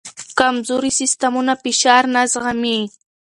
[0.39, 2.79] کمزوري سیستمونه فشار نه زغمي.